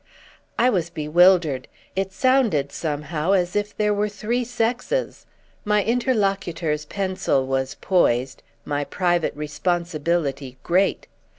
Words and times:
I 0.57 0.71
was 0.71 0.89
bewildered: 0.89 1.67
it 1.95 2.11
sounded 2.11 2.71
somehow 2.71 3.33
as 3.33 3.55
if 3.55 3.77
there 3.77 3.93
were 3.93 4.09
three 4.09 4.43
sexes. 4.43 5.27
My 5.63 5.83
interlocutor's 5.83 6.85
pencil 6.85 7.45
was 7.45 7.75
poised, 7.81 8.41
my 8.65 8.83
private 8.83 9.35
responsibility 9.35 10.57
great. 10.63 11.05